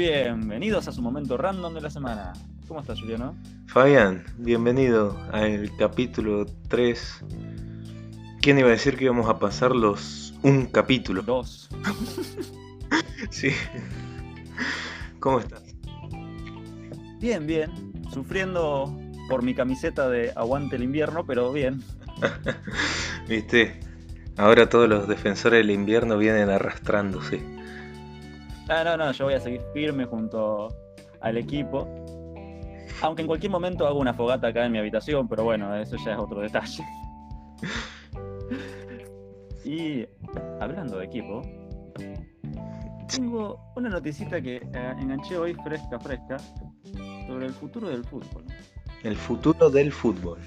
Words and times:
Bienvenidos 0.00 0.88
a 0.88 0.92
su 0.92 1.02
momento 1.02 1.36
random 1.36 1.74
de 1.74 1.82
la 1.82 1.90
semana. 1.90 2.32
¿Cómo 2.66 2.80
estás, 2.80 2.98
Juliano? 2.98 3.36
Fabián, 3.66 4.24
bienvenido 4.38 5.14
al 5.30 5.70
capítulo 5.76 6.46
3. 6.68 7.24
¿Quién 8.40 8.58
iba 8.58 8.68
a 8.68 8.70
decir 8.70 8.96
que 8.96 9.04
íbamos 9.04 9.28
a 9.28 9.38
pasar 9.38 9.76
los 9.76 10.32
un 10.42 10.64
capítulo? 10.68 11.20
Dos. 11.20 11.68
Sí. 13.30 13.50
¿Cómo 15.18 15.38
estás? 15.38 15.62
Bien, 17.18 17.46
bien. 17.46 17.70
Sufriendo 18.10 18.98
por 19.28 19.42
mi 19.42 19.54
camiseta 19.54 20.08
de 20.08 20.32
aguante 20.34 20.76
el 20.76 20.82
invierno, 20.82 21.26
pero 21.26 21.52
bien. 21.52 21.82
Viste, 23.28 23.78
ahora 24.38 24.70
todos 24.70 24.88
los 24.88 25.06
defensores 25.06 25.58
del 25.58 25.70
invierno 25.72 26.16
vienen 26.16 26.48
arrastrándose. 26.48 27.59
Ah, 28.72 28.84
no, 28.84 28.96
no, 28.96 29.10
yo 29.10 29.24
voy 29.24 29.34
a 29.34 29.40
seguir 29.40 29.60
firme 29.74 30.04
junto 30.04 30.68
al 31.20 31.36
equipo. 31.36 31.88
Aunque 33.02 33.22
en 33.22 33.26
cualquier 33.26 33.50
momento 33.50 33.84
hago 33.84 33.98
una 33.98 34.14
fogata 34.14 34.46
acá 34.46 34.64
en 34.64 34.70
mi 34.70 34.78
habitación, 34.78 35.26
pero 35.26 35.42
bueno, 35.42 35.74
eso 35.74 35.96
ya 36.04 36.12
es 36.12 36.18
otro 36.20 36.40
detalle. 36.40 36.84
Y 39.64 40.06
hablando 40.60 40.98
de 40.98 41.04
equipo, 41.04 41.42
tengo 43.12 43.72
una 43.74 43.88
noticita 43.88 44.40
que 44.40 44.56
eh, 44.58 44.94
enganché 45.00 45.36
hoy 45.36 45.54
fresca, 45.64 45.98
fresca, 45.98 46.38
sobre 47.26 47.46
el 47.46 47.52
futuro 47.52 47.88
del 47.88 48.04
fútbol. 48.04 48.44
El 49.02 49.16
futuro 49.16 49.68
del 49.68 49.90
fútbol. 49.90 50.38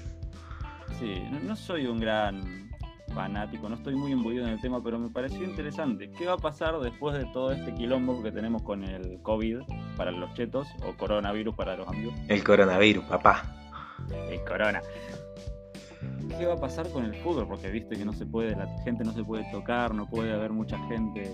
Sí, 0.98 1.22
no, 1.30 1.40
no 1.40 1.56
soy 1.56 1.86
un 1.86 2.00
gran 2.00 2.70
fanático, 3.12 3.68
no 3.68 3.74
estoy 3.76 3.94
muy 3.94 4.12
imbuido 4.12 4.44
en 4.46 4.52
el 4.54 4.60
tema, 4.60 4.82
pero 4.82 4.98
me 4.98 5.10
pareció 5.10 5.44
interesante. 5.44 6.10
¿Qué 6.10 6.26
va 6.26 6.34
a 6.34 6.38
pasar 6.38 6.78
después 6.80 7.16
de 7.16 7.24
todo 7.32 7.52
este 7.52 7.74
quilombo 7.74 8.22
que 8.22 8.32
tenemos 8.32 8.62
con 8.62 8.84
el 8.84 9.20
COVID 9.22 9.58
para 9.96 10.10
los 10.10 10.32
chetos 10.34 10.66
o 10.86 10.96
coronavirus 10.96 11.54
para 11.54 11.76
los 11.76 11.86
amigos? 11.88 12.14
El 12.28 12.42
coronavirus, 12.42 13.04
papá. 13.04 13.44
El 14.30 14.42
corona. 14.44 14.80
¿Qué 16.38 16.46
va 16.46 16.54
a 16.54 16.60
pasar 16.60 16.88
con 16.90 17.04
el 17.04 17.14
fútbol? 17.16 17.46
Porque 17.46 17.70
viste 17.70 17.96
que 17.96 18.04
no 18.04 18.12
se 18.12 18.26
puede, 18.26 18.56
la 18.56 18.66
gente 18.84 19.04
no 19.04 19.12
se 19.12 19.22
puede 19.22 19.44
tocar, 19.52 19.94
no 19.94 20.06
puede 20.08 20.32
haber 20.32 20.52
mucha 20.52 20.78
gente 20.88 21.30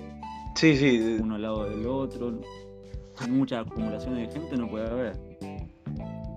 Sí, 0.57 0.77
sí. 0.77 1.19
uno 1.21 1.37
al 1.37 1.43
lado 1.43 1.71
del 1.71 1.87
otro, 1.87 2.41
mucha 3.29 3.61
acumulación 3.61 4.17
de 4.17 4.29
gente 4.31 4.57
no 4.57 4.69
puede 4.69 4.89
haber. 4.91 5.17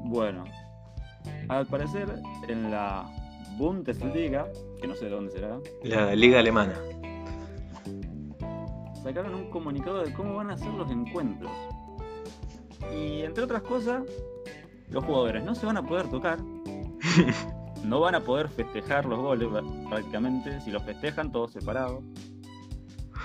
Bueno, 0.05 0.43
al 1.49 1.65
parecer 1.65 2.08
en 2.47 2.71
la 2.71 3.05
Bundesliga, 3.58 4.47
que 4.84 4.88
no 4.89 4.95
sé 4.98 5.06
de 5.06 5.12
dónde 5.12 5.31
será, 5.31 5.59
La 5.84 6.14
liga 6.14 6.39
alemana. 6.39 6.73
sacaron 9.02 9.34
un 9.34 9.50
comunicado 9.50 10.03
de 10.03 10.12
cómo 10.12 10.36
van 10.36 10.52
a 10.52 10.58
ser 10.58 10.73
los 10.73 10.92
encuentros. 10.92 11.53
Y 12.94 13.22
entre 13.22 13.45
otras 13.45 13.61
cosas, 13.61 14.04
los 14.89 15.06
jugadores 15.06 15.45
no 15.45 15.56
se 15.56 15.66
van 15.66 15.78
a 15.78 15.88
poder 15.88 16.09
tocar, 16.09 16.39
no 17.86 18.02
van 18.02 18.16
a 18.16 18.26
poder 18.26 18.50
festejar 18.50 19.06
los 19.06 19.20
goles 19.20 19.48
prácticamente, 19.88 20.59
si 20.59 20.70
los 20.70 20.84
festejan 20.84 21.31
todos 21.31 21.54
separados. 21.54 22.04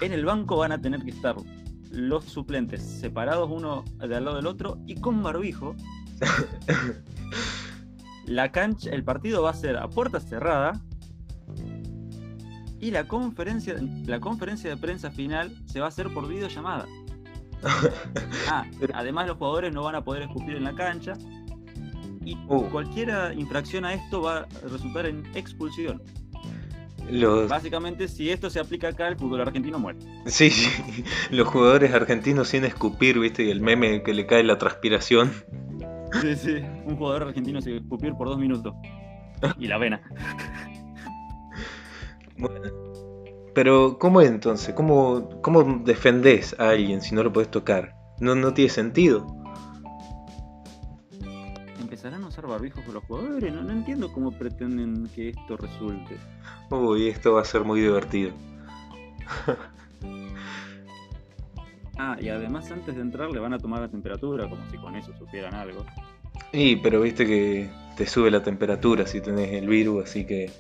En 0.01 0.13
el 0.13 0.25
banco 0.25 0.59
van 0.59 0.71
a 0.71 0.81
tener 0.81 1.03
que 1.03 1.11
estar 1.11 1.35
los 1.91 2.23
suplentes 2.23 2.83
separados 2.83 3.51
uno 3.51 3.83
de 3.99 4.15
al 4.15 4.25
lado 4.25 4.37
del 4.37 4.47
otro 4.47 4.79
y 4.87 4.95
con 5.01 5.25
barbijo. 5.25 5.75
La 8.27 8.53
cancha, 8.53 8.91
el 8.91 9.03
partido 9.03 9.43
va 9.43 9.51
a 9.51 9.55
ser 9.55 9.77
a 9.77 9.89
puerta 9.89 10.21
cerrada 10.21 10.85
y 12.81 12.91
la 12.91 13.07
conferencia, 13.09 13.77
la 14.07 14.21
conferencia 14.21 14.71
de 14.71 14.77
prensa 14.77 15.11
final 15.11 15.57
se 15.67 15.81
va 15.81 15.87
a 15.87 15.89
hacer 15.89 16.13
por 16.13 16.29
videollamada. 16.29 16.87
Ah, 18.49 18.65
además 18.95 19.27
los 19.27 19.37
jugadores 19.37 19.75
no 19.75 19.83
van 19.83 19.97
a 19.97 20.05
poder 20.05 20.23
escupir 20.23 20.55
en 20.57 20.65
la 20.65 20.75
cancha 20.75 21.15
y 22.25 22.37
Uh. 22.47 22.63
cualquier 22.71 23.11
infracción 23.37 23.85
a 23.85 23.95
esto 23.95 24.23
va 24.23 24.39
a 24.39 24.47
resultar 24.71 25.07
en 25.07 25.25
expulsión. 25.35 26.03
Los, 27.11 27.49
Básicamente, 27.49 28.07
si 28.07 28.31
esto 28.31 28.51
se 28.51 28.61
aplica 28.61 28.89
acá, 28.89 29.09
el 29.09 29.17
fútbol 29.17 29.41
argentino 29.41 29.79
muere. 29.79 29.99
sí, 30.27 30.51
sí. 30.51 30.69
Los 31.31 31.49
jugadores 31.49 31.93
argentinos 31.95 32.49
sin 32.49 32.65
escupir, 32.65 33.19
viste, 33.19 33.45
y 33.45 33.51
el 33.51 33.61
meme 33.63 34.03
que 34.03 34.13
le 34.15 34.27
cae 34.27 34.45
la 34.45 34.59
transpiración. 34.59 35.33
Sí, 36.21 36.37
sí. 36.37 36.57
Un 36.85 36.97
jugador 36.97 37.25
argentino 37.25 37.61
se 37.63 37.77
escupir 37.79 38.13
por 38.15 38.29
dos 38.29 38.39
minutos. 38.39 38.75
Y 39.59 39.69
la 39.69 39.79
vena. 39.79 40.03
Bueno. 42.39 42.71
Pero, 43.55 43.99
¿cómo 43.99 44.21
es 44.21 44.29
entonces? 44.29 44.75
¿Cómo, 44.75 45.41
cómo 45.43 45.65
defendés 45.85 46.55
a 46.61 46.71
alguien 46.71 47.01
si 47.03 47.15
no 47.15 47.23
lo 47.23 47.33
podés 47.33 47.51
tocar? 47.51 47.97
No, 48.21 48.35
no 48.35 48.55
tiene 48.55 48.71
sentido. 48.71 49.27
¿Empezarán 51.81 52.23
a 52.23 52.29
usar 52.29 52.47
barbijos 52.47 52.85
con 52.85 52.95
los 52.95 53.05
jugadores? 53.05 53.53
No, 53.53 53.63
no 53.63 53.73
entiendo 53.73 54.13
cómo 54.13 54.31
pretenden 54.31 55.09
que 55.15 55.31
esto 55.31 55.57
resulte. 55.57 56.17
Uy, 56.71 57.09
esto 57.09 57.33
va 57.33 57.43
a 57.43 57.45
ser 57.45 57.65
muy 57.65 57.81
divertido. 57.81 58.33
Ah, 62.01 62.17
y 62.21 62.29
además 62.29 62.71
antes 62.71 62.95
de 62.95 63.03
entrar 63.03 63.29
le 63.29 63.41
van 63.41 63.55
a 63.55 63.59
tomar 63.59 63.81
la 63.81 63.89
temperatura, 63.89 64.49
como 64.49 64.65
si 64.71 64.79
con 64.79 64.95
eso 64.95 65.13
supieran 65.19 65.55
algo. 65.55 65.85
Y, 66.53 66.77
pero 66.77 67.01
viste 67.01 67.27
que 67.27 67.69
te 67.97 68.07
sube 68.07 68.31
la 68.31 68.43
temperatura 68.43 69.07
si 69.07 69.21
tenés 69.21 69.53
el 69.53 69.69
virus, 69.69 70.05
así 70.05 70.25
que 70.25 70.51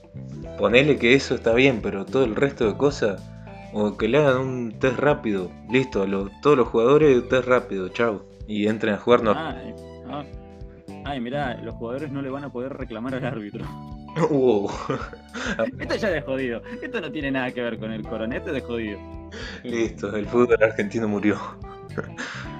ponele 0.58 0.98
que 0.98 1.14
eso 1.14 1.34
está 1.34 1.54
bien, 1.54 1.80
pero 1.82 2.04
todo 2.04 2.24
el 2.24 2.34
resto 2.36 2.66
de 2.66 2.76
cosas, 2.76 3.22
o 3.72 3.96
que 3.96 4.08
le 4.08 4.18
hagan 4.18 4.38
un 4.40 4.78
test 4.78 4.98
rápido, 4.98 5.50
listo, 5.70 6.06
los- 6.06 6.30
todos 6.42 6.56
los 6.56 6.68
jugadores 6.68 7.28
test 7.28 7.46
rápido, 7.46 7.88
chao, 7.90 8.24
y 8.46 8.66
entren 8.66 8.94
a 8.94 8.98
jugar 8.98 9.22
normal. 9.22 9.62
Ay, 9.64 9.74
ah. 10.10 10.24
Ay, 11.04 11.20
mirá, 11.20 11.54
los 11.62 11.74
jugadores 11.76 12.10
no 12.10 12.20
le 12.22 12.28
van 12.28 12.44
a 12.44 12.52
poder 12.52 12.72
reclamar 12.74 13.14
al 13.14 13.24
árbitro. 13.24 13.64
Wow. 14.30 14.68
Esto 15.78 15.94
ya 15.94 16.08
es 16.08 16.14
de 16.14 16.22
jodido. 16.22 16.60
Esto 16.82 17.00
no 17.00 17.12
tiene 17.12 17.30
nada 17.30 17.52
que 17.52 17.60
ver 17.62 17.78
con 17.78 17.92
el 17.92 18.02
coronete 18.02 18.50
de 18.50 18.60
jodido. 18.62 18.98
listo, 19.62 20.16
el 20.16 20.26
fútbol 20.26 20.60
argentino 20.60 21.06
murió. 21.06 21.38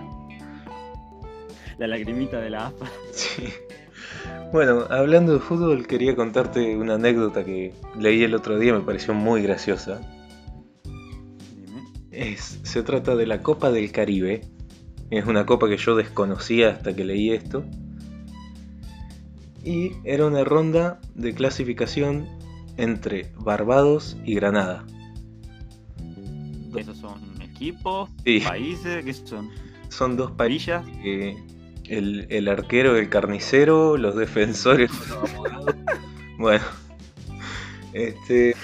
La 1.79 1.87
lagrimita 1.87 2.41
de 2.41 2.51
la 2.51 2.67
AFA. 2.67 2.87
Sí. 3.13 3.45
Bueno, 4.53 4.87
hablando 4.91 5.35
de 5.35 5.41
fútbol, 5.41 5.87
quería 5.87 6.17
contarte 6.17 6.77
una 6.77 6.95
anécdota 6.95 7.45
que 7.45 7.75
leí 7.99 8.23
el 8.23 8.35
otro 8.35 8.59
día, 8.59 8.73
me 8.73 8.81
pareció 8.81 9.13
muy 9.13 9.43
graciosa. 9.43 10.01
Dime. 10.85 11.83
Es, 12.11 12.61
se 12.63 12.83
trata 12.83 13.15
de 13.15 13.27
la 13.27 13.43
Copa 13.43 13.71
del 13.71 13.93
Caribe. 13.93 14.43
Es 15.11 15.27
una 15.27 15.47
copa 15.47 15.69
que 15.69 15.77
yo 15.77 15.97
desconocía 15.97 16.71
hasta 16.71 16.95
que 16.95 17.05
leí 17.05 17.31
esto. 17.31 17.65
Y 19.65 19.93
era 20.05 20.27
una 20.27 20.45
ronda 20.45 21.01
de 21.15 21.35
clasificación 21.35 22.27
entre 22.77 23.33
Barbados 23.37 24.17
y 24.25 24.35
Granada. 24.35 24.87
¿Esos 26.75 26.97
son 26.99 27.21
equipos? 27.43 28.11
Sí. 28.25 28.41
¿Países? 28.41 29.05
¿Qué 29.05 29.13
son? 29.13 29.51
Son 29.89 30.17
dos 30.17 30.31
países. 30.33 30.81
El, 31.89 32.27
el 32.31 32.49
arquero, 32.49 32.97
el 32.97 33.09
carnicero, 33.09 33.97
los 33.97 34.17
defensores, 34.17 34.91
los 35.09 35.35
abogados. 35.35 35.75
Bueno, 36.39 36.65
este, 37.93 38.55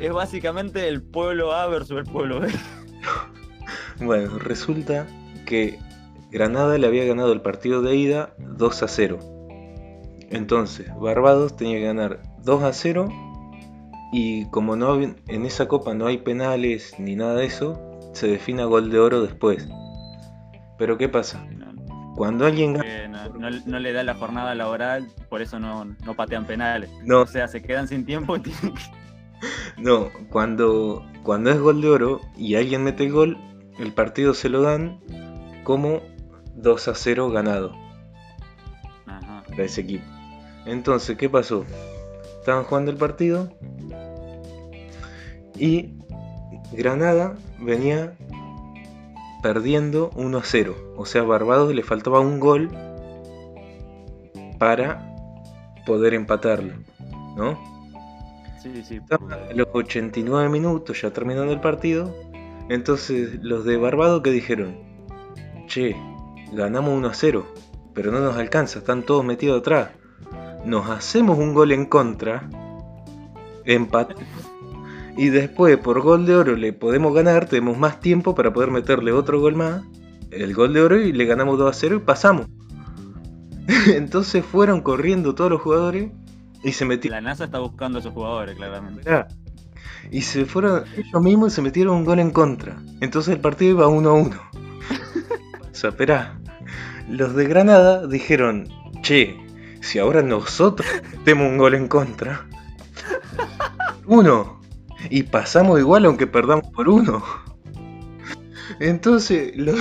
Es 0.00 0.12
básicamente 0.12 0.88
el 0.88 1.02
pueblo 1.02 1.52
A 1.52 1.66
versus 1.68 1.98
el 1.98 2.04
pueblo 2.04 2.40
B. 2.40 2.48
bueno, 4.00 4.38
resulta 4.38 5.06
que 5.46 5.78
Granada 6.30 6.76
le 6.76 6.86
había 6.86 7.04
ganado 7.04 7.32
el 7.32 7.40
partido 7.40 7.80
de 7.82 7.96
ida 7.96 8.34
2 8.38 8.82
a 8.82 8.88
0. 8.88 9.18
Entonces, 10.30 10.88
Barbados 11.00 11.56
tenía 11.56 11.78
que 11.78 11.84
ganar 11.84 12.20
2 12.42 12.62
a 12.64 12.72
0 12.72 13.08
y 14.12 14.46
como 14.50 14.76
no 14.76 15.00
en 15.00 15.44
esa 15.46 15.68
copa 15.68 15.94
no 15.94 16.06
hay 16.06 16.18
penales 16.18 16.94
ni 16.98 17.16
nada 17.16 17.36
de 17.36 17.46
eso, 17.46 17.80
se 18.12 18.26
define 18.26 18.62
a 18.62 18.66
gol 18.66 18.90
de 18.90 18.98
oro 18.98 19.22
después. 19.22 19.68
Pero 20.78 20.98
¿qué 20.98 21.08
pasa? 21.08 21.46
Cuando 22.16 22.46
alguien 22.46 22.72
gana... 22.72 23.08
no- 23.08 23.28
no- 23.50 23.60
no 23.66 23.78
le 23.78 23.92
da 23.92 24.02
la 24.02 24.14
jornada 24.14 24.54
laboral, 24.54 25.06
por 25.28 25.42
eso 25.42 25.58
no, 25.60 25.84
no 25.84 26.14
patean 26.14 26.46
penales. 26.46 26.90
No, 27.04 27.20
O 27.22 27.26
sea, 27.26 27.46
se 27.46 27.62
quedan 27.62 27.86
sin 27.88 28.04
tiempo 28.06 28.36
y 28.36 28.40
tienen 28.42 28.74
que- 28.74 29.80
No, 29.82 30.08
cuando, 30.30 31.04
cuando 31.22 31.50
es 31.50 31.60
gol 31.60 31.80
de 31.82 31.88
oro 31.88 32.20
y 32.36 32.54
alguien 32.54 32.82
mete 32.84 33.04
el 33.04 33.12
gol, 33.12 33.36
el 33.78 33.92
partido 33.92 34.32
se 34.34 34.48
lo 34.48 34.62
dan 34.62 34.98
como 35.62 36.00
2 36.54 36.88
a 36.88 36.94
0 36.94 37.30
ganado 37.30 37.74
Ajá. 39.06 39.42
para 39.48 39.62
ese 39.64 39.82
equipo. 39.82 40.04
Entonces, 40.64 41.16
¿qué 41.18 41.28
pasó? 41.28 41.64
Estaban 42.40 42.64
jugando 42.64 42.90
el 42.90 42.96
partido 42.96 43.52
y 45.58 45.90
Granada 46.72 47.34
venía 47.60 48.14
perdiendo 49.46 50.10
1 50.16 50.38
a 50.38 50.42
0. 50.42 50.94
O 50.96 51.06
sea, 51.06 51.22
a 51.22 51.24
Barbados 51.24 51.72
le 51.72 51.84
faltaba 51.84 52.18
un 52.18 52.40
gol 52.40 52.68
para 54.58 55.14
poder 55.86 56.14
empatarlo, 56.14 56.72
¿no? 57.36 57.56
Sí, 58.60 58.82
sí. 58.82 58.96
Estaban 58.96 59.32
a 59.32 59.52
los 59.54 59.68
89 59.72 60.48
minutos, 60.48 61.00
ya 61.00 61.12
terminando 61.12 61.52
el 61.52 61.60
partido. 61.60 62.12
Entonces, 62.68 63.38
los 63.40 63.64
de 63.64 63.76
Barbado 63.76 64.20
que 64.20 64.32
dijeron, 64.32 64.78
che, 65.68 65.94
ganamos 66.52 66.94
1 66.94 67.06
a 67.06 67.14
0, 67.14 67.46
pero 67.94 68.10
no 68.10 68.18
nos 68.18 68.36
alcanza, 68.36 68.80
están 68.80 69.04
todos 69.04 69.24
metidos 69.24 69.60
atrás. 69.60 69.90
Nos 70.64 70.90
hacemos 70.90 71.38
un 71.38 71.54
gol 71.54 71.70
en 71.70 71.86
contra, 71.86 72.50
empate, 73.64 74.16
y 75.16 75.28
después 75.30 75.76
por 75.78 76.00
gol 76.00 76.26
de 76.26 76.36
oro 76.36 76.56
le 76.56 76.72
podemos 76.72 77.14
ganar, 77.14 77.46
tenemos 77.46 77.78
más 77.78 78.00
tiempo 78.00 78.34
para 78.34 78.52
poder 78.52 78.70
meterle 78.70 79.12
otro 79.12 79.40
gol 79.40 79.54
más, 79.54 79.82
el 80.30 80.54
gol 80.54 80.74
de 80.74 80.82
oro 80.82 81.00
y 81.00 81.12
le 81.12 81.24
ganamos 81.24 81.58
2 81.58 81.70
a 81.70 81.78
0 81.78 81.96
y 81.96 81.98
pasamos. 82.00 82.46
Entonces 83.86 84.44
fueron 84.44 84.80
corriendo 84.82 85.34
todos 85.34 85.50
los 85.50 85.60
jugadores 85.60 86.10
y 86.62 86.72
se 86.72 86.84
metieron. 86.84 87.22
La 87.22 87.30
NASA 87.30 87.44
está 87.44 87.58
buscando 87.58 87.98
a 87.98 88.00
esos 88.00 88.12
jugadores, 88.12 88.56
claramente. 88.56 89.02
Mirá, 89.04 89.28
Y 90.10 90.22
se 90.22 90.44
fueron 90.44 90.84
ellos 90.96 91.22
mismos 91.22 91.52
y 91.52 91.56
se 91.56 91.62
metieron 91.62 91.96
un 91.96 92.04
gol 92.04 92.18
en 92.18 92.30
contra. 92.30 92.76
Entonces 93.00 93.34
el 93.34 93.40
partido 93.40 93.70
iba 93.72 93.88
1 93.88 94.08
a 94.08 94.12
1. 94.12 94.30
o 95.72 95.74
sea, 95.74 95.90
esperá. 95.90 96.38
Los 97.08 97.34
de 97.34 97.46
Granada 97.46 98.06
dijeron, 98.06 98.68
che, 99.00 99.36
si 99.80 99.98
ahora 99.98 100.22
nosotros 100.22 100.88
metemos 101.12 101.48
un 101.48 101.56
gol 101.56 101.74
en 101.74 101.88
contra. 101.88 102.46
Uno. 104.06 104.60
Y 105.10 105.22
pasamos 105.24 105.78
igual 105.78 106.04
aunque 106.06 106.26
perdamos 106.26 106.68
por 106.68 106.88
uno. 106.88 107.22
Entonces, 108.80 109.56
los, 109.56 109.78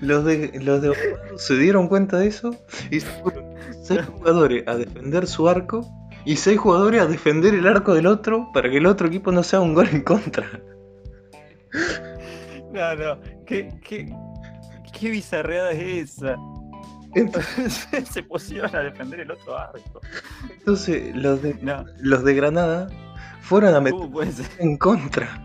los 0.00 0.24
de, 0.24 0.58
los 0.62 0.82
de 0.82 0.92
se 1.36 1.56
dieron 1.56 1.88
cuenta 1.88 2.18
de 2.18 2.28
eso 2.28 2.54
y 2.90 3.00
se 3.00 3.08
fueron 3.22 3.44
seis 3.82 4.04
jugadores 4.06 4.66
a 4.66 4.76
defender 4.76 5.26
su 5.26 5.48
arco 5.48 5.86
y 6.24 6.36
seis 6.36 6.58
jugadores 6.58 7.00
a 7.00 7.06
defender 7.06 7.54
el 7.54 7.66
arco 7.66 7.94
del 7.94 8.06
otro 8.06 8.50
para 8.52 8.68
que 8.70 8.78
el 8.78 8.86
otro 8.86 9.06
equipo 9.06 9.32
no 9.32 9.42
sea 9.42 9.60
un 9.60 9.74
gol 9.74 9.88
en 9.92 10.02
contra. 10.02 10.46
No, 12.72 12.94
no. 12.96 13.20
¿Qué, 13.46 13.68
qué, 13.82 14.14
qué 14.98 15.10
bizarreada 15.10 15.70
es 15.72 16.10
esa? 16.18 16.36
Entonces, 17.14 17.86
Se 18.12 18.22
pusieron 18.22 18.74
a 18.74 18.80
defender 18.80 19.20
el 19.20 19.30
otro 19.30 19.56
arco. 19.56 20.00
entonces, 20.50 21.14
los, 21.16 21.42
de, 21.42 21.54
No, 21.62 21.84
los 22.00 22.24
de 22.24 22.34
Granada 22.34 22.88
fueron 23.48 23.74
a 23.74 23.80
meter 23.80 23.98
¿cómo 23.98 24.10
puede 24.10 24.32
ser? 24.32 24.46
en 24.58 24.76
contra 24.76 25.44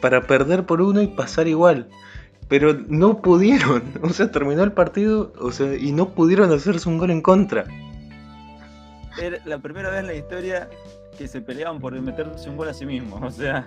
para 0.00 0.20
perder 0.26 0.66
por 0.66 0.82
uno 0.82 1.00
y 1.00 1.06
pasar 1.06 1.48
igual. 1.48 1.88
Pero 2.48 2.74
no 2.88 3.22
pudieron, 3.22 3.82
o 4.02 4.10
sea, 4.10 4.30
terminó 4.30 4.62
el 4.62 4.72
partido, 4.72 5.32
o 5.40 5.50
sea, 5.50 5.74
y 5.74 5.92
no 5.92 6.10
pudieron 6.10 6.52
hacerse 6.52 6.88
un 6.88 6.98
gol 6.98 7.10
en 7.10 7.22
contra. 7.22 7.64
Era 9.20 9.38
la 9.46 9.58
primera 9.58 9.88
vez 9.88 10.00
en 10.00 10.06
la 10.08 10.14
historia 10.14 10.68
que 11.16 11.26
se 11.26 11.40
peleaban 11.40 11.80
por 11.80 11.98
meterse 11.98 12.50
un 12.50 12.56
gol 12.58 12.68
a 12.68 12.74
sí 12.74 12.84
mismos. 12.84 13.22
O 13.22 13.30
sea, 13.30 13.66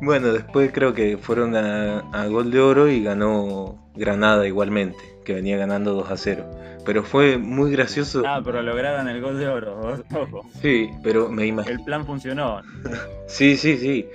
Bueno, 0.00 0.32
después 0.32 0.70
creo 0.72 0.94
que 0.94 1.18
fueron 1.18 1.56
a, 1.56 2.00
a 2.12 2.26
gol 2.26 2.50
de 2.50 2.60
oro 2.60 2.88
y 2.88 3.02
ganó 3.02 3.90
Granada 3.94 4.46
igualmente, 4.46 4.98
que 5.24 5.34
venía 5.34 5.56
ganando 5.56 5.94
2 5.94 6.10
a 6.10 6.16
0. 6.16 6.50
Pero 6.84 7.04
fue 7.04 7.38
muy 7.38 7.70
gracioso. 7.70 8.22
ah, 8.26 8.40
pero 8.44 8.60
lograron 8.62 9.08
el 9.08 9.20
gol 9.20 9.38
de 9.38 9.48
oro. 9.48 10.02
Ojo, 10.14 10.42
Sí, 10.60 10.90
pero 11.02 11.28
me 11.28 11.46
imagino. 11.46 11.76
el 11.78 11.84
plan 11.84 12.04
funcionó. 12.06 12.62
Sí, 13.28 13.56
sí, 13.56 13.76
sí. 13.78 14.08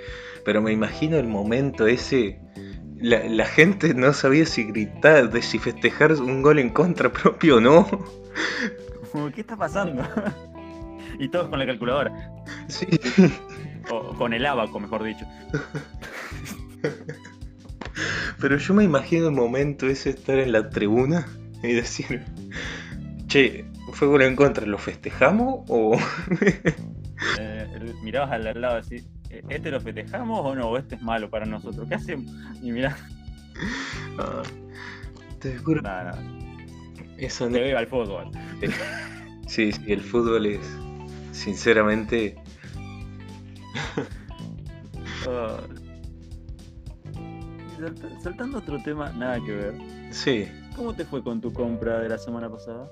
Pero 0.44 0.62
me 0.62 0.72
imagino 0.72 1.18
el 1.18 1.28
momento 1.28 1.88
ese. 1.88 2.40
La, 3.00 3.24
la 3.26 3.46
gente 3.46 3.94
no 3.94 4.12
sabía 4.14 4.46
si 4.46 4.64
gritar, 4.66 5.30
de 5.30 5.42
si 5.42 5.60
festejar 5.60 6.14
un 6.14 6.42
gol 6.42 6.60
en 6.60 6.70
contra 6.72 7.12
propio 7.12 7.58
o 7.58 7.62
no. 7.62 7.88
¿Qué 9.34 9.42
está 9.42 9.56
pasando? 9.56 10.04
y 11.20 11.28
todos 11.30 11.50
con 11.50 11.60
la 11.60 11.66
calculadora. 11.66 12.32
Sí. 12.68 12.88
O 13.90 14.14
con 14.16 14.34
el 14.34 14.46
abaco, 14.46 14.80
mejor 14.80 15.04
dicho. 15.04 15.26
Pero 18.40 18.58
yo 18.58 18.74
me 18.74 18.84
imagino 18.84 19.28
el 19.28 19.34
momento 19.34 19.88
ese 19.88 20.12
estar 20.12 20.38
en 20.40 20.52
la 20.52 20.70
tribuna 20.70 21.26
y 21.64 21.74
decir, 21.74 22.24
che, 23.28 23.66
fue 23.94 24.08
gol 24.08 24.22
en 24.22 24.36
contra, 24.36 24.66
¿lo 24.66 24.78
festejamos 24.78 25.64
o...? 25.70 25.98
Eh, 27.40 27.68
mirabas 28.04 28.32
al 28.32 28.62
lado 28.62 28.78
así, 28.78 28.98
"¿E- 29.32 29.42
¿este 29.50 29.72
lo 29.72 29.82
festejamos 29.82 30.40
o 30.46 30.54
no? 30.54 30.68
¿O 30.70 30.78
este 30.78 30.96
es 30.96 31.02
malo 31.02 31.32
para 31.32 31.48
nosotros? 31.48 31.88
¿Qué 31.90 31.96
hacemos? 31.96 32.32
Y 32.62 32.72
mirá, 32.72 32.96
Ah, 34.20 34.44
te 35.40 35.58
juro, 35.58 35.82
nada, 35.82 36.04
nada. 36.12 36.24
eso 37.18 37.46
Te 37.48 37.52
no... 37.54 37.60
veo 37.60 37.76
al 37.78 37.88
fútbol. 37.88 38.30
Sí, 39.48 39.72
sí, 39.72 39.82
el 39.88 40.02
fútbol 40.02 40.46
es, 40.46 40.60
sinceramente, 41.32 42.36
Ah. 45.28 45.60
Saltando 48.22 48.58
otro 48.60 48.82
tema, 48.82 49.12
nada 49.14 49.40
que 49.44 49.52
ver. 49.52 49.74
sí. 50.12 50.48
¿Cómo 50.76 50.94
te 50.94 51.06
fue 51.06 51.24
con 51.24 51.42
tu 51.42 51.52
compra 51.52 52.00
de 52.00 52.10
la 52.10 52.18
semana 52.20 52.50
pasada? 52.52 52.88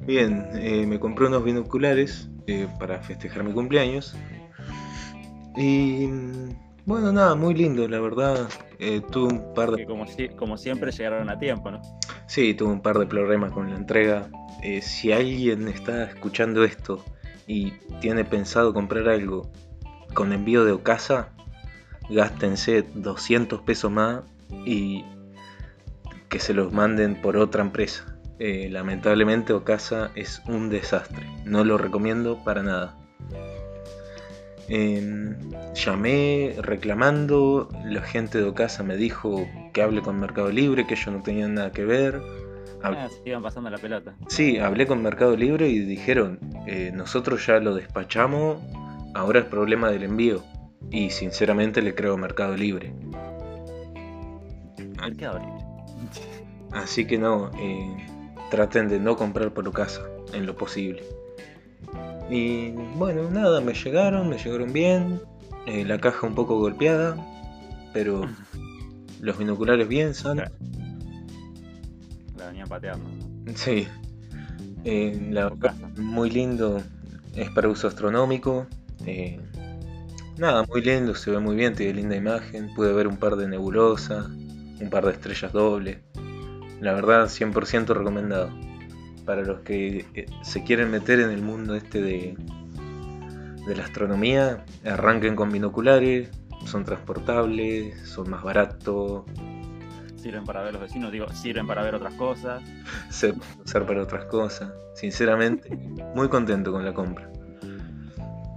Bien, 0.00 0.48
eh, 0.54 0.84
me 0.84 0.98
compré 0.98 1.26
unos 1.28 1.44
binoculares 1.44 2.28
eh, 2.48 2.66
para 2.78 3.00
festejar 3.02 3.44
mi 3.44 3.52
cumpleaños. 3.52 4.16
Y 5.56 6.08
bueno, 6.86 7.12
nada, 7.12 7.34
muy 7.36 7.54
lindo, 7.54 7.86
la 7.88 8.00
verdad. 8.00 8.48
Eh, 8.78 9.00
tuve 9.12 9.32
un 9.34 9.54
par 9.54 9.70
de 9.72 9.76
Que 9.78 9.86
como, 9.86 10.06
si- 10.06 10.28
como 10.30 10.56
siempre 10.56 10.90
llegaron 10.90 11.28
a 11.30 11.38
tiempo, 11.38 11.70
¿no? 11.70 11.80
Sí, 12.26 12.54
tuve 12.54 12.72
un 12.72 12.80
par 12.82 12.98
de 12.98 13.06
problemas 13.06 13.52
con 13.52 13.70
la 13.70 13.76
entrega. 13.76 14.28
Eh, 14.62 14.80
si 14.82 15.12
alguien 15.12 15.68
está 15.68 16.04
escuchando 16.04 16.64
esto 16.64 17.04
y 17.46 17.72
tiene 18.00 18.24
pensado 18.24 18.72
comprar 18.74 19.08
algo 19.08 19.50
con 20.14 20.32
envío 20.32 20.64
de 20.64 20.72
Ocasa, 20.72 21.30
gástense 22.10 22.82
200 22.94 23.60
pesos 23.62 23.90
más 23.90 24.20
y 24.64 25.04
que 26.28 26.38
se 26.38 26.54
los 26.54 26.72
manden 26.72 27.20
por 27.20 27.36
otra 27.36 27.62
empresa. 27.62 28.04
Eh, 28.38 28.68
lamentablemente 28.70 29.52
Ocasa 29.52 30.10
es 30.14 30.42
un 30.46 30.70
desastre, 30.70 31.26
no 31.44 31.62
lo 31.64 31.76
recomiendo 31.76 32.42
para 32.44 32.62
nada. 32.62 32.96
Em, 34.68 35.36
llamé 35.74 36.54
reclamando, 36.62 37.68
la 37.84 38.02
gente 38.02 38.38
de 38.38 38.44
Ocasa 38.44 38.82
me 38.84 38.96
dijo 38.96 39.46
que 39.72 39.82
hable 39.82 40.00
con 40.00 40.20
Mercado 40.20 40.50
Libre, 40.52 40.86
que 40.86 40.94
ellos 40.94 41.08
no 41.12 41.22
tenían 41.22 41.54
nada 41.54 41.72
que 41.72 41.84
ver. 41.84 42.20
Hab- 42.82 42.96
Ah, 42.96 43.08
se 43.08 43.28
iban 43.28 43.42
pasando 43.42 43.68
la 43.68 43.78
pelota. 43.78 44.14
Sí, 44.28 44.58
hablé 44.58 44.86
con 44.86 45.02
Mercado 45.02 45.36
Libre 45.36 45.68
y 45.68 45.80
dijeron, 45.80 46.38
eh, 46.66 46.92
nosotros 46.94 47.44
ya 47.46 47.58
lo 47.58 47.74
despachamos, 47.74 48.58
ahora 49.14 49.40
es 49.40 49.46
problema 49.46 49.90
del 49.90 50.04
envío. 50.04 50.42
Y 50.90 51.10
sinceramente 51.10 51.82
le 51.82 51.94
creo 51.94 52.14
a 52.14 52.16
Mercado 52.16 52.56
Libre. 52.56 52.92
Mercado 55.00 55.38
Libre. 55.38 55.64
Así 56.72 57.04
que 57.06 57.18
no, 57.18 57.50
eh, 57.58 57.96
traten 58.50 58.88
de 58.88 58.98
no 59.00 59.16
comprar 59.16 59.52
por 59.52 59.70
casa 59.72 60.02
en 60.32 60.46
lo 60.46 60.56
posible. 60.56 61.02
Y 62.30 62.70
bueno, 62.96 63.28
nada, 63.30 63.60
me 63.60 63.74
llegaron, 63.74 64.28
me 64.28 64.38
llegaron 64.38 64.72
bien. 64.72 65.20
eh, 65.66 65.84
la 65.84 65.98
caja 65.98 66.26
un 66.26 66.34
poco 66.34 66.58
golpeada, 66.58 67.16
pero 67.92 68.22
los 69.20 69.38
binoculares 69.38 69.86
bien 69.88 70.14
sanos. 70.14 70.50
La 72.36 72.46
venían 72.46 72.68
pateando. 72.68 73.08
Sí. 73.54 73.86
Eh, 74.84 75.28
la 75.30 75.52
muy 75.96 76.30
lindo. 76.30 76.80
Es 77.34 77.50
para 77.50 77.68
uso 77.68 77.88
astronómico. 77.88 78.66
eh, 79.06 79.40
nada, 80.40 80.64
muy 80.64 80.82
lindo, 80.82 81.14
se 81.14 81.30
ve 81.30 81.38
muy 81.38 81.54
bien, 81.54 81.74
tiene 81.74 81.94
linda 81.94 82.16
imagen. 82.16 82.74
Pude 82.74 82.92
ver 82.92 83.06
un 83.06 83.16
par 83.16 83.36
de 83.36 83.46
nebulosas, 83.46 84.26
un 84.26 84.88
par 84.90 85.04
de 85.04 85.12
estrellas 85.12 85.52
dobles. 85.52 85.98
La 86.80 86.94
verdad, 86.94 87.26
100% 87.26 87.94
recomendado. 87.94 88.50
Para 89.24 89.42
los 89.42 89.60
que 89.60 90.06
eh, 90.14 90.26
se 90.42 90.64
quieren 90.64 90.90
meter 90.90 91.20
en 91.20 91.30
el 91.30 91.42
mundo 91.42 91.74
este 91.74 92.00
de, 92.00 92.36
de 93.66 93.76
la 93.76 93.84
astronomía, 93.84 94.64
arranquen 94.84 95.36
con 95.36 95.52
binoculares. 95.52 96.30
Son 96.64 96.84
transportables, 96.84 97.96
son 98.08 98.28
más 98.30 98.42
baratos, 98.42 99.24
Sirven 100.20 100.44
para 100.44 100.60
ver 100.60 100.74
los 100.74 100.82
vecinos, 100.82 101.10
digo, 101.10 101.26
sirven 101.32 101.66
para 101.66 101.82
ver 101.82 101.94
otras 101.94 102.12
cosas. 102.14 102.62
se 103.08 103.32
puede 103.32 103.62
usar 103.64 103.86
para 103.86 104.02
otras 104.02 104.26
cosas. 104.26 104.70
Sinceramente, 104.94 105.74
muy 106.14 106.28
contento 106.28 106.72
con 106.72 106.84
la 106.84 106.92
compra. 106.92 107.30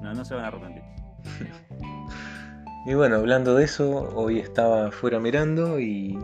No, 0.01 0.13
no 0.13 0.25
se 0.25 0.35
van 0.35 0.43
a 0.43 0.47
arrepentir. 0.49 0.83
Y 2.85 2.93
bueno, 2.95 3.15
hablando 3.17 3.55
de 3.55 3.63
eso, 3.65 4.09
hoy 4.15 4.39
estaba 4.39 4.87
afuera 4.87 5.19
mirando 5.19 5.79
y 5.79 6.17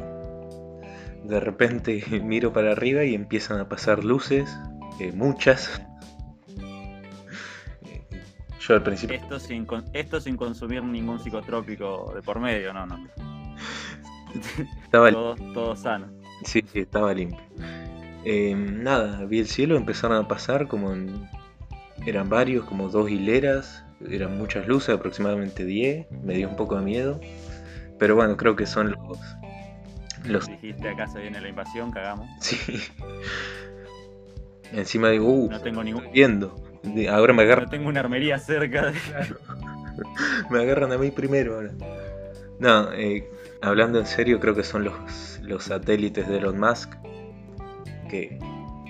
de 1.24 1.40
repente 1.40 2.04
miro 2.24 2.52
para 2.52 2.72
arriba 2.74 3.04
y 3.06 3.16
empiezan 3.16 3.60
a 3.60 3.70
pasar 3.70 4.04
luces, 4.04 4.58
eh, 5.00 5.12
muchas. 5.14 5.82
Yo 8.60 8.74
al 8.76 8.84
principio... 8.84 9.16
Esto 9.16 9.40
sin, 9.40 9.66
esto 9.94 10.20
sin 10.20 10.36
consumir 10.36 10.84
ningún 10.84 11.20
psicotrópico 11.20 12.12
de 12.14 12.22
por 12.22 12.40
medio, 12.40 12.74
no, 12.74 12.86
no. 12.86 12.98
Estaba, 14.84 15.12
Todo, 15.12 15.36
todo 15.54 15.76
sano. 15.76 16.08
sí, 16.44 16.64
sí, 16.72 16.80
estaba 16.80 17.14
limpio. 17.14 17.40
Eh, 18.26 18.54
nada, 18.54 19.24
vi 19.26 19.40
el 19.40 19.48
cielo, 19.48 19.76
empezaron 19.78 20.18
a 20.18 20.28
pasar 20.28 20.68
como 20.68 20.92
en- 20.94 21.28
Eran 22.06 22.30
varios, 22.30 22.66
como 22.66 22.90
dos 22.90 23.10
hileras, 23.10 23.84
eran 24.08 24.38
muchas 24.38 24.68
luces, 24.68 24.96
aproximadamente 24.96 25.66
10, 25.66 26.08
me 26.24 26.36
dio 26.36 26.50
un 26.50 26.56
poco 26.56 26.76
de 26.78 26.84
miedo. 26.84 27.20
Pero 27.98 28.16
bueno, 28.16 28.38
creo 28.38 28.56
que 28.56 28.66
son 28.66 28.92
los, 28.92 29.20
Los... 30.26 30.48
Dijiste 30.48 30.90
acá 30.90 31.08
se 31.08 31.20
viene 31.20 31.42
la 31.42 31.50
invasión, 31.50 31.92
cagamos. 31.92 32.28
Sí. 32.40 32.58
Encima 34.72 35.10
digo, 35.10 35.28
uh, 35.28 35.50
No 35.50 35.62
tengo 35.62 35.84
ningún. 35.84 36.12
viendo. 36.14 36.56
Ahora 37.12 37.34
me 37.34 37.44
No 37.44 37.50
agarran, 37.52 37.70
tengo 37.70 37.90
una 37.90 38.00
armería 38.00 38.40
cerca 38.40 38.92
de. 38.92 38.94
me 40.50 40.62
agarran 40.62 40.92
a 40.94 40.98
mí 40.98 41.12
primero 41.12 41.56
ahora. 41.56 41.72
No, 42.60 42.94
eh, 42.94 43.28
hablando 43.62 44.00
en 44.00 44.06
serio, 44.06 44.40
creo 44.40 44.56
que 44.56 44.64
son 44.64 44.86
los, 44.86 45.40
los 45.44 45.66
satélites 45.66 46.28
de 46.28 46.38
Elon 46.38 46.60
Musk. 46.60 46.94
Que 48.10 48.40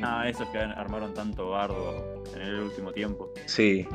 Ah, 0.01 0.27
esos 0.27 0.47
que 0.49 0.57
armaron 0.57 1.13
tanto 1.13 1.49
bardo 1.49 2.23
en 2.35 2.41
el 2.41 2.59
último 2.61 2.91
tiempo. 2.91 3.31
sí, 3.45 3.87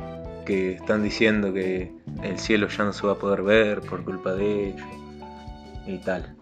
que 0.45 0.73
están 0.73 1.03
diciendo 1.03 1.51
que 1.51 1.91
el 2.21 2.37
cielo 2.37 2.67
ya 2.67 2.83
no 2.83 2.93
se 2.93 3.07
va 3.07 3.13
a 3.13 3.17
poder 3.17 3.41
ver 3.41 3.81
por 3.81 4.03
culpa 4.03 4.33
de 4.33 4.69
ellos. 4.69 4.87
Y 5.87 5.97
tal. 5.99 6.35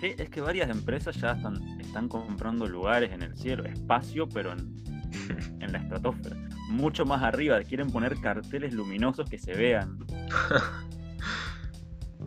Sí, 0.00 0.14
es 0.16 0.28
que 0.30 0.40
varias 0.40 0.70
empresas 0.70 1.16
ya 1.16 1.32
están, 1.32 1.62
están 1.80 2.08
comprando 2.08 2.66
lugares 2.66 3.12
en 3.12 3.22
el 3.22 3.36
cielo, 3.36 3.64
espacio, 3.64 4.28
pero 4.28 4.52
en, 4.52 4.82
en 5.60 5.72
la 5.72 5.78
estratosfera. 5.78 6.36
Mucho 6.68 7.04
más 7.04 7.22
arriba, 7.22 7.62
quieren 7.62 7.90
poner 7.90 8.18
carteles 8.20 8.72
luminosos 8.72 9.28
que 9.28 9.38
se 9.38 9.52
vean. 9.54 9.98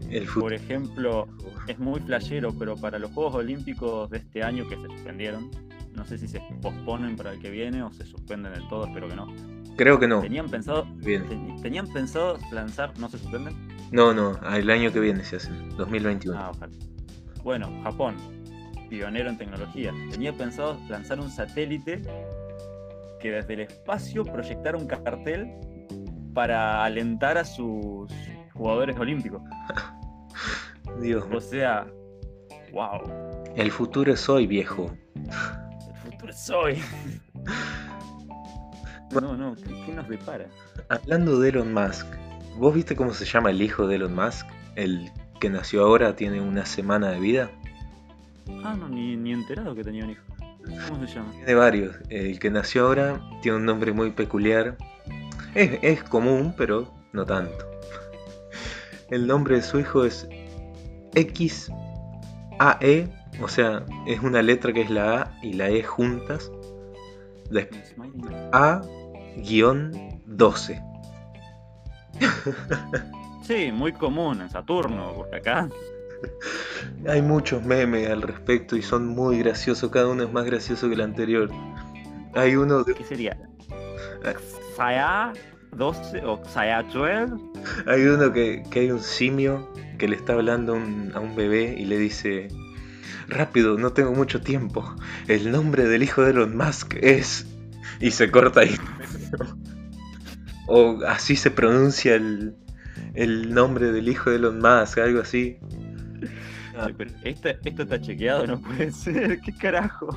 El 0.10 0.26
Por 0.26 0.54
ejemplo, 0.54 1.28
es 1.68 1.78
muy 1.78 2.00
flashero, 2.00 2.54
pero 2.58 2.76
para 2.76 2.98
los 2.98 3.12
Juegos 3.12 3.36
Olímpicos 3.36 4.10
de 4.10 4.20
este 4.20 4.42
año 4.44 4.68
que 4.68 4.76
se 4.76 4.86
suspendieron, 4.88 5.52
no 5.96 6.06
sé 6.06 6.18
si 6.18 6.28
se 6.28 6.42
posponen 6.62 7.16
para 7.16 7.34
el 7.34 7.40
que 7.40 7.50
viene 7.50 7.84
o 7.84 7.92
se 7.92 8.06
suspenden 8.06 8.54
del 8.54 8.68
todo, 8.68 8.86
espero 8.88 9.08
que 9.08 9.16
no. 9.16 9.28
Creo 9.78 10.00
que 10.00 10.08
no. 10.08 10.22
Tenían 10.22 10.48
pensado, 10.50 10.86
Bien. 10.98 11.28
te- 11.28 11.62
tenían 11.62 11.88
pensado 11.88 12.38
lanzar, 12.52 12.98
¿no 13.00 13.08
se 13.10 13.18
suspenden? 13.18 13.56
No, 13.92 14.14
no, 14.14 14.38
el 14.54 14.70
año 14.70 14.92
que 14.92 15.00
viene 15.00 15.24
se 15.24 15.38
hace, 15.38 15.52
2021. 15.78 16.38
Ah, 16.40 16.52
ojalá. 16.54 16.74
Bueno, 17.44 17.70
Japón, 17.84 18.16
pionero 18.90 19.30
en 19.30 19.38
tecnología, 19.38 19.94
tenía 20.12 20.34
pensado 20.36 20.78
lanzar 20.90 21.20
un 21.20 21.30
satélite 21.30 22.02
que 23.20 23.32
desde 23.32 23.54
el 23.54 23.60
espacio 23.62 24.24
proyectara 24.26 24.78
un 24.78 24.86
cartel 24.88 25.48
para 26.34 26.84
alentar 26.84 27.38
a 27.38 27.46
sus 27.46 28.12
jugadores 28.54 28.98
olímpicos. 28.98 29.42
Dios, 31.02 31.24
O 31.34 31.40
sea, 31.42 31.88
wow, 32.74 33.02
el 33.56 33.72
futuro 33.72 34.14
es 34.14 34.28
hoy, 34.30 34.46
viejo. 34.48 34.92
Hoy. 36.54 36.82
No, 39.12 39.36
no, 39.36 39.56
¿qué, 39.56 39.84
qué 39.86 39.92
nos 39.94 40.08
depara? 40.08 40.46
Hablando 40.90 41.40
de 41.40 41.50
Elon 41.50 41.74
Musk, 41.74 42.06
¿vos 42.58 42.76
viste 42.76 42.96
cómo 42.96 43.14
se 43.14 43.26
llama 43.26 43.50
el 43.50 43.62
hijo 43.62 43.88
de 43.88 43.96
Elon 43.96 44.16
Musk? 44.16 44.46
El 44.76 45.12
que 45.40 45.50
nació 45.50 45.84
ahora 45.84 46.16
tiene 46.16 46.40
una 46.42 46.66
semana 46.66 47.10
de 47.10 47.20
vida. 47.20 47.50
Ah, 48.64 48.76
no, 48.78 48.88
ni, 48.88 49.16
ni 49.16 49.34
enterado 49.34 49.74
que 49.74 49.84
tenía 49.84 50.04
un 50.04 50.12
hijo. 50.12 50.24
¿Cómo 50.88 51.08
se 51.08 51.16
llama? 51.16 51.32
Tiene 51.32 51.56
varios. 51.56 51.96
El 52.10 52.38
que 52.40 52.52
nació 52.52 52.88
ahora 52.88 53.20
tiene 53.42 53.58
un 53.58 53.66
nombre 53.66 53.92
muy 53.94 54.12
peculiar. 54.12 54.78
Es, 55.56 55.80
es 55.82 56.04
común, 56.04 56.54
pero 56.58 56.94
no 57.14 57.26
tanto. 57.26 57.68
El 59.10 59.26
nombre 59.26 59.56
de 59.56 59.64
su 59.64 59.80
hijo 59.80 60.06
es 60.06 60.28
XAE, 61.16 63.08
o 63.42 63.48
sea, 63.48 63.86
es 64.06 64.20
una 64.22 64.42
letra 64.42 64.74
que 64.74 64.82
es 64.82 64.90
la 64.90 65.22
A 65.22 65.32
y 65.42 65.54
la 65.54 65.70
E 65.70 65.84
juntas. 65.84 66.52
Después 67.50 67.90
Smiley. 67.90 68.36
A-12. 68.52 70.84
Sí, 73.44 73.72
muy 73.72 73.94
común 73.94 74.42
en 74.42 74.50
Saturno, 74.50 75.14
porque 75.16 75.38
acá. 75.38 75.70
Hay 77.08 77.22
muchos 77.22 77.64
memes 77.64 78.10
al 78.10 78.22
respecto 78.22 78.76
y 78.76 78.82
son 78.82 79.08
muy 79.08 79.40
graciosos, 79.40 79.90
cada 79.90 80.08
uno 80.08 80.24
es 80.24 80.32
más 80.32 80.46
gracioso 80.46 80.88
que 80.88 80.96
el 80.96 81.02
anterior. 81.02 81.50
Hay 82.36 82.56
uno 82.56 82.84
de, 82.84 82.94
¿Qué 82.94 83.04
sería? 83.04 83.38
Saya 84.76 85.34
12 85.76 86.26
o 86.26 86.44
Saya 86.46 86.84
12. 86.84 87.28
hay 87.88 88.04
uno 88.04 88.32
que, 88.32 88.64
que 88.70 88.82
hay 88.82 88.92
un 88.92 89.00
simio 89.00 89.72
que 89.98 90.08
le 90.08 90.16
está 90.16 90.34
hablando 90.34 90.74
un, 90.74 91.12
a 91.16 91.20
un 91.20 91.36
bebé 91.36 91.76
y 91.78 91.86
le 91.86 91.98
dice 91.98 92.50
rápido, 93.28 93.78
no 93.78 93.92
tengo 93.94 94.14
mucho 94.14 94.42
tiempo. 94.42 94.96
El 95.28 95.52
nombre 95.52 95.86
del 95.86 96.04
hijo 96.04 96.24
de 96.24 96.32
Elon 96.32 96.56
Musk 96.58 96.96
es 97.02 97.46
y 98.00 98.12
se 98.12 98.30
corta 98.32 98.62
ahí. 98.62 98.76
o 100.68 101.00
así 101.08 101.36
se 101.36 101.52
pronuncia 101.52 102.16
el, 102.16 102.56
el 103.16 103.54
nombre 103.54 103.92
del 103.92 104.08
hijo 104.10 104.30
de 104.30 104.38
Elon 104.38 104.60
Musk, 104.60 104.98
algo 105.00 105.22
así. 105.22 105.58
Ah. 106.78 106.88
Pero 106.98 107.12
esta- 107.24 107.50
esto 107.64 107.84
está 107.84 108.00
chequeado, 108.00 108.48
no 108.48 108.62
puede 108.62 108.92
ser. 108.92 109.40
¿Qué 109.42 109.54
carajo? 109.54 110.08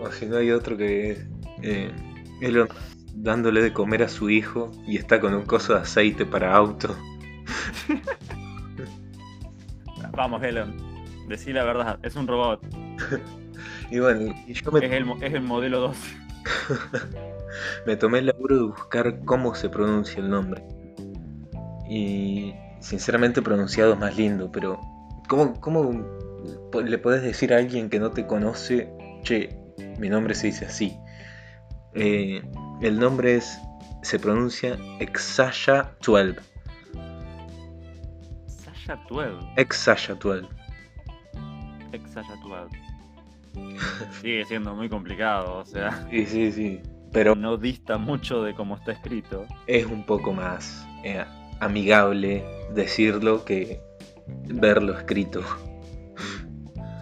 O 0.00 0.10
si 0.10 0.26
no 0.26 0.36
hay 0.36 0.50
otro 0.50 0.76
que 0.76 1.10
es 1.12 1.18
eh, 1.62 1.92
Elon 2.40 2.68
dándole 3.14 3.62
de 3.62 3.72
comer 3.72 4.02
a 4.04 4.08
su 4.08 4.30
hijo 4.30 4.70
y 4.86 4.96
está 4.96 5.20
con 5.20 5.34
un 5.34 5.42
coso 5.44 5.74
de 5.74 5.80
aceite 5.80 6.24
para 6.26 6.54
auto. 6.54 6.96
Vamos, 10.12 10.42
Elon. 10.42 10.74
Decí 11.28 11.52
la 11.52 11.64
verdad, 11.64 11.98
es 12.02 12.16
un 12.16 12.26
robot. 12.26 12.60
Y 13.90 13.98
bueno, 13.98 14.34
y 14.46 14.52
yo 14.52 14.70
me, 14.70 14.84
Es 14.84 14.92
el, 14.92 15.04
mo- 15.06 15.16
es 15.20 15.32
el 15.34 15.40
modelo 15.40 15.80
2. 15.80 15.96
me 17.86 17.96
tomé 17.96 18.18
el 18.18 18.26
laburo 18.26 18.56
de 18.56 18.62
buscar 18.64 19.24
cómo 19.24 19.54
se 19.54 19.68
pronuncia 19.70 20.20
el 20.20 20.28
nombre. 20.30 20.62
Y 21.88 22.54
sinceramente 22.80 23.40
pronunciado 23.42 23.94
es 23.94 23.98
más 23.98 24.14
lindo, 24.16 24.52
pero 24.52 24.78
¿cómo, 25.28 25.58
cómo 25.60 26.06
le 26.84 26.98
podés 26.98 27.22
decir 27.22 27.52
a 27.52 27.56
alguien 27.56 27.88
que 27.88 27.98
no 27.98 28.10
te 28.10 28.26
conoce, 28.26 28.92
che, 29.22 29.58
mi 29.98 30.08
nombre 30.08 30.34
se 30.34 30.48
dice 30.48 30.66
así? 30.66 30.96
Eh, 31.94 32.42
el 32.82 32.98
nombre 33.00 33.36
es, 33.36 33.58
se 34.02 34.18
pronuncia 34.20 34.76
Exaya 35.00 35.96
12. 36.06 36.36
Sasha 38.46 39.00
12. 39.08 39.34
Exaya 39.56 40.14
12. 40.14 40.46
Ex 41.92 42.10
Sasha 42.12 42.34
12. 42.36 42.76
Sigue 44.20 44.44
siendo 44.44 44.74
muy 44.74 44.88
complicado, 44.88 45.58
o 45.58 45.64
sea, 45.64 46.06
Sí, 46.10 46.26
sí, 46.26 46.52
sí. 46.52 46.80
Pero 47.12 47.34
no 47.34 47.56
dista 47.56 47.96
mucho 47.96 48.42
de 48.42 48.54
cómo 48.54 48.76
está 48.76 48.92
escrito. 48.92 49.46
es 49.66 49.86
un 49.86 50.04
poco 50.04 50.32
más 50.32 50.86
eh, 51.04 51.24
amigable 51.60 52.44
decirlo 52.74 53.44
que 53.44 53.80
verlo 54.46 54.96
escrito. 54.98 55.42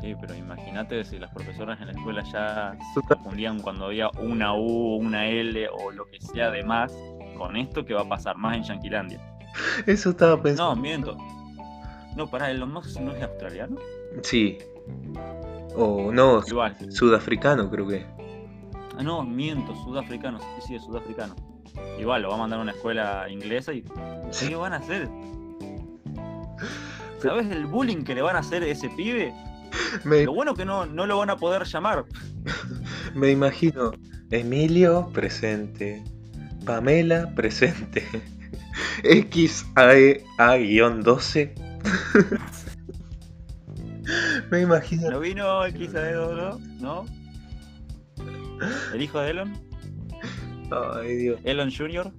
Sí, 0.01 0.15
pero 0.21 0.35
imagínate 0.37 1.05
si 1.05 1.19
las 1.19 1.33
profesoras 1.35 1.81
en 1.81 1.89
la 1.89 1.93
escuela 1.93 2.23
ya 2.33 2.79
se 2.95 3.01
confundían 3.09 3.61
cuando 3.61 3.87
había 3.87 4.09
una 4.21 4.55
U, 4.55 4.97
una 4.97 5.27
L 5.27 5.69
o 5.69 5.91
lo 5.91 6.07
que 6.07 6.21
sea 6.21 6.51
de 6.53 6.63
más. 6.63 6.97
Con 7.37 7.57
esto, 7.57 7.85
¿qué 7.85 7.93
va 7.93 8.03
a 8.03 8.09
pasar? 8.09 8.37
Más 8.37 8.57
en 8.57 8.63
Yanquilandia. 8.63 9.21
Eso 9.87 10.11
estaba 10.11 10.41
pensando. 10.41 10.75
No, 10.77 10.81
miento. 10.81 11.17
No, 12.15 12.29
pará, 12.31 12.51
Elon 12.51 12.73
Musk 12.73 13.01
no 13.01 13.11
es 13.13 13.23
australiano. 13.23 13.77
Sí. 14.23 14.59
O 15.75 16.11
no, 16.13 16.43
Igual. 16.47 16.77
sudafricano 16.91 17.71
creo 17.71 17.87
que. 17.87 18.07
Ah, 18.97 19.03
no, 19.03 19.23
miento, 19.25 19.75
sudafricano. 19.85 20.39
Sí, 20.39 20.47
sí, 20.69 20.75
es 20.77 20.85
sudafricano. 20.85 21.35
Igual, 21.99 22.23
lo 22.23 22.29
va 22.31 22.37
a 22.37 22.39
mandar 22.39 22.61
a 22.61 22.63
una 22.63 22.73
escuela 22.73 23.27
inglesa 23.29 23.73
y. 23.73 23.85
Sí. 24.31 24.49
¿Qué 24.49 24.55
van 24.57 24.73
a 24.73 24.77
hacer? 24.77 25.09
¿Sabes 27.23 27.51
el 27.51 27.67
bullying 27.67 28.05
que 28.05 28.15
le 28.15 28.23
van 28.23 28.37
a 28.37 28.41
hacer 28.41 28.63
a 28.63 28.67
ese 28.67 28.89
pibe? 28.91 29.35
Me, 30.05 30.25
Lo 30.25 30.33
bueno 30.33 30.55
que 30.55 30.65
no, 30.65 30.87
no 30.87 31.07
lo 31.07 31.19
van 31.19 31.31
a 31.31 31.37
poder 31.37 31.65
llamar. 31.65 32.05
me 33.15 33.31
imagino. 33.31 33.93
Emilio 34.31 35.09
presente. 35.13 36.03
Pamela 36.65 37.33
presente. 37.35 38.05
XAE-12. 39.05 41.53
Me 44.51 44.61
imagino. 44.63 45.11
¿No 45.11 45.21
vino 45.21 45.65
el 45.65 45.75
Quisadedo, 45.75 46.35
no? 46.35 46.59
¿No? 46.81 47.05
¿El 48.95 49.03
hijo 49.03 49.21
de 49.21 49.31
Elon? 49.31 49.53
Ay, 50.71 51.17
Dios. 51.17 51.41
¿Elon 51.45 51.71
Jr.? 51.71 52.11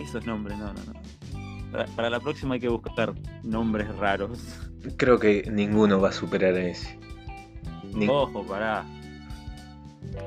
Esos 0.00 0.26
nombres, 0.26 0.58
no, 0.58 0.66
no, 0.72 0.80
no. 0.86 1.70
Para, 1.70 1.86
para 1.86 2.10
la 2.10 2.20
próxima 2.20 2.54
hay 2.54 2.60
que 2.60 2.68
buscar 2.68 3.14
nombres 3.44 3.94
raros. 3.96 4.58
Creo 4.96 5.18
que 5.18 5.48
ninguno 5.50 6.00
va 6.00 6.08
a 6.08 6.12
superar 6.12 6.54
a 6.54 6.60
ese. 6.60 6.98
Ni- 7.94 8.08
Ojo, 8.08 8.44
pará. 8.46 8.84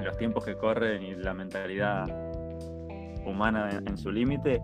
Los 0.04 0.18
tiempos 0.18 0.46
que 0.46 0.56
corren 0.56 1.04
y 1.04 1.16
la 1.16 1.34
mentalidad 1.34 2.06
humana 3.26 3.70
en, 3.72 3.88
en 3.88 3.98
su 3.98 4.12
límite. 4.12 4.62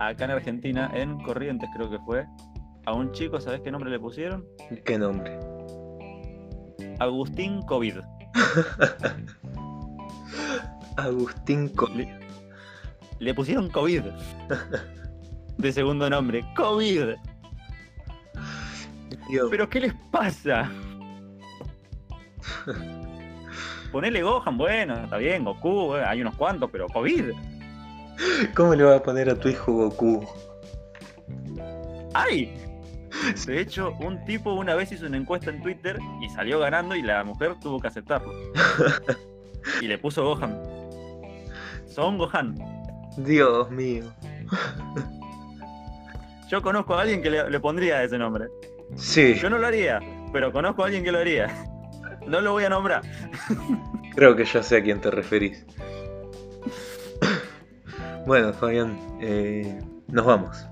Acá 0.00 0.24
en 0.24 0.30
Argentina, 0.32 0.90
en 0.94 1.18
Corrientes 1.22 1.68
creo 1.76 1.90
que 1.90 1.98
fue, 2.00 2.26
a 2.86 2.92
un 2.92 3.12
chico, 3.12 3.40
¿sabes 3.40 3.60
qué 3.60 3.70
nombre 3.70 3.90
le 3.90 4.00
pusieron? 4.00 4.44
¿Qué 4.84 4.98
nombre? 4.98 5.38
Agustín 6.98 7.62
COVID. 7.62 7.96
Agustín 10.96 11.68
Co- 11.70 11.88
Le, 11.94 12.08
le 13.18 13.34
pusieron 13.34 13.68
COVID. 13.70 14.02
De 15.58 15.72
segundo 15.72 16.08
nombre, 16.10 16.44
COVID. 16.56 17.14
Dios. 19.28 19.48
¿Pero 19.50 19.68
qué 19.68 19.80
les 19.80 19.94
pasa? 20.10 20.70
Ponele 23.92 24.22
Gohan, 24.22 24.56
bueno, 24.56 24.94
está 25.04 25.16
bien, 25.16 25.44
Goku, 25.44 25.96
eh, 25.96 26.04
hay 26.04 26.20
unos 26.20 26.34
cuantos, 26.36 26.70
pero 26.70 26.86
COVID. 26.88 27.30
¿Cómo 28.54 28.74
le 28.74 28.84
vas 28.84 29.00
a 29.00 29.02
poner 29.02 29.28
a 29.30 29.34
tu 29.34 29.48
hijo 29.48 29.72
Goku? 29.72 30.24
¡Ay! 32.14 32.54
De 33.46 33.60
hecho, 33.60 33.92
un 34.00 34.24
tipo 34.24 34.52
una 34.54 34.74
vez 34.74 34.92
hizo 34.92 35.06
una 35.06 35.16
encuesta 35.16 35.50
en 35.50 35.62
Twitter 35.62 35.98
y 36.20 36.28
salió 36.30 36.58
ganando 36.58 36.94
y 36.94 37.02
la 37.02 37.24
mujer 37.24 37.54
tuvo 37.60 37.80
que 37.80 37.88
aceptarlo. 37.88 38.32
Y 39.82 39.88
le 39.88 39.98
puso 39.98 40.24
Gohan. 40.24 40.58
Son 41.86 42.16
Gohan. 42.16 42.54
Dios 43.18 43.70
mío. 43.70 44.04
Yo 46.48 46.62
conozco 46.62 46.94
a 46.94 47.02
alguien 47.02 47.20
que 47.22 47.28
le, 47.28 47.50
le 47.50 47.60
pondría 47.60 48.02
ese 48.02 48.16
nombre. 48.16 48.46
Sí, 48.96 49.34
Yo 49.34 49.50
no 49.50 49.58
lo 49.58 49.66
haría, 49.66 50.00
pero 50.32 50.50
conozco 50.50 50.82
a 50.82 50.86
alguien 50.86 51.04
que 51.04 51.12
lo 51.12 51.18
haría. 51.18 51.48
No 52.26 52.40
lo 52.40 52.52
voy 52.52 52.64
a 52.64 52.70
nombrar. 52.70 53.02
creo 54.14 54.34
que 54.34 54.44
ya 54.44 54.62
sé 54.62 54.78
a 54.78 54.82
quién 54.82 55.00
te 55.00 55.10
referís. 55.10 55.64
Bueno, 58.26 58.52
Fabián, 58.52 58.98
eh, 59.20 59.78
nos 60.08 60.26
vamos. 60.26 60.66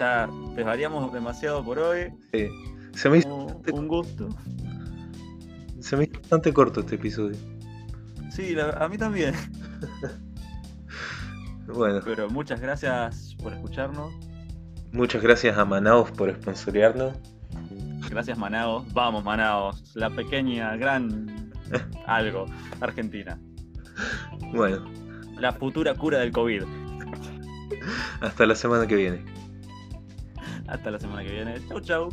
Ya 0.00 0.28
desvariamos 0.56 1.12
demasiado 1.12 1.62
por 1.62 1.78
hoy. 1.78 2.06
Eh, 2.32 2.50
se, 2.94 3.10
me 3.10 3.18
hizo, 3.18 3.34
Un, 3.36 3.62
un 3.72 3.86
gusto. 3.86 4.28
se 5.80 5.94
me 5.96 6.04
hizo 6.04 6.18
bastante 6.20 6.52
corto 6.54 6.80
este 6.80 6.94
episodio. 6.94 7.36
Sí, 8.30 8.54
la- 8.54 8.70
a 8.70 8.88
mí 8.88 8.96
también. 8.98 9.34
Bueno, 11.72 12.00
Pero 12.04 12.28
muchas 12.28 12.60
gracias 12.60 13.36
por 13.40 13.52
escucharnos. 13.52 14.12
muchas 14.90 15.22
gracias 15.22 15.56
a 15.56 15.64
Manaus 15.64 16.10
por 16.10 16.32
sponsorearnos. 16.34 17.14
Gracias 18.10 18.36
Manaos. 18.36 18.92
Vamos 18.92 19.22
Manaos. 19.22 19.94
La 19.94 20.10
pequeña, 20.10 20.74
gran 20.76 21.52
algo. 22.06 22.46
Argentina. 22.80 23.38
Bueno, 24.52 24.90
La 25.38 25.52
futura 25.52 25.94
cura 25.94 26.18
del 26.18 26.32
COVID. 26.32 26.62
hasta 28.20 28.46
la 28.46 28.56
semana 28.56 28.88
que 28.88 28.96
viene. 28.96 29.24
Hasta 30.70 30.90
la 30.92 31.00
semana 31.00 31.24
que 31.24 31.32
viene. 31.32 31.54
Chau, 31.68 31.80
chau. 31.80 32.08